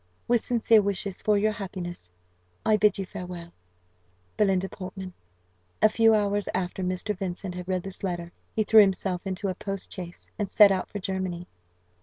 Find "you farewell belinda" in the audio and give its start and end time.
2.97-4.67